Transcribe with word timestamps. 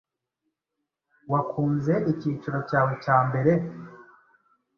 Wakunze 1.31 1.93
icyiciro 2.11 2.59
cyawe 2.69 2.93
cya 3.03 3.17
mbere? 3.27 3.51